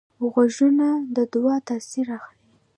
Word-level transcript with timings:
غوږونه 0.31 0.87
د 1.15 1.17
دعا 1.33 1.55
تاثیر 1.69 2.07
اخلي 2.17 2.33